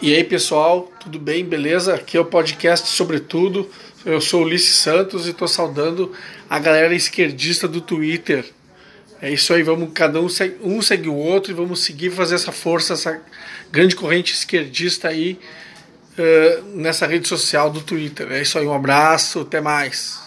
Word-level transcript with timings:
E 0.00 0.14
aí 0.14 0.22
pessoal, 0.22 0.92
tudo 1.00 1.18
bem? 1.18 1.42
Beleza? 1.42 1.94
Aqui 1.94 2.18
é 2.18 2.20
o 2.20 2.24
podcast 2.26 2.86
sobretudo. 2.86 3.68
Eu 4.04 4.20
sou 4.20 4.42
Ulisses 4.42 4.76
Santos 4.76 5.26
e 5.26 5.30
estou 5.30 5.48
saudando 5.48 6.12
a 6.50 6.58
galera 6.58 6.94
esquerdista 6.94 7.66
do 7.66 7.80
Twitter. 7.80 8.44
É 9.22 9.32
isso 9.32 9.54
aí, 9.54 9.62
vamos 9.62 9.88
cada 9.94 10.20
um 10.20 10.28
segue, 10.28 10.58
um 10.62 10.82
segue 10.82 11.08
o 11.08 11.14
outro 11.14 11.50
e 11.50 11.54
vamos 11.54 11.82
seguir 11.82 12.10
fazer 12.10 12.34
essa 12.34 12.52
força, 12.52 12.92
essa 12.92 13.22
grande 13.72 13.96
corrente 13.96 14.34
esquerdista 14.34 15.08
aí 15.08 15.38
uh, 16.18 16.76
nessa 16.76 17.06
rede 17.06 17.26
social 17.26 17.70
do 17.70 17.80
Twitter. 17.80 18.30
É 18.30 18.42
isso 18.42 18.58
aí, 18.58 18.66
um 18.66 18.74
abraço, 18.74 19.40
até 19.40 19.62
mais. 19.62 20.25